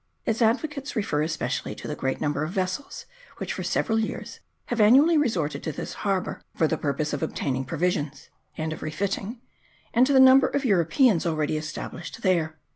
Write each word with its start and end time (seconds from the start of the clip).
Its 0.25 0.41
advocates 0.41 0.95
refer 0.95 1.21
especially 1.21 1.75
to 1.75 1.87
the 1.87 1.95
great 1.95 2.19
number 2.19 2.43
of 2.43 2.49
vessels 2.49 3.05
which 3.37 3.53
for 3.53 3.61
several 3.61 3.99
years 3.99 4.39
have 4.65 4.81
annually 4.81 5.15
resorted 5.15 5.61
to 5.61 5.71
this 5.71 5.93
harbour 6.01 6.41
for 6.55 6.67
the 6.67 6.75
pur 6.75 6.95
pose 6.95 7.13
of 7.13 7.21
obtaining 7.21 7.63
provisions 7.65 8.31
and 8.57 8.73
of 8.73 8.81
refitting, 8.81 9.39
and 9.93 10.07
to 10.07 10.13
the 10.13 10.19
number 10.19 10.47
of 10.47 10.65
Europeans 10.65 11.23
already 11.23 11.55
established 11.55 12.23
there. 12.23 12.57